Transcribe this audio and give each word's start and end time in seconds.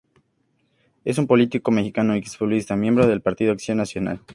Es 1.05 1.19
un 1.19 1.27
político 1.27 1.69
mexicano 1.69 2.15
y 2.15 2.17
ex-futbolista, 2.17 2.75
miembro 2.75 3.05
del 3.05 3.21
Partido 3.21 3.51
Acción 3.51 3.77
Nacional. 3.77 4.19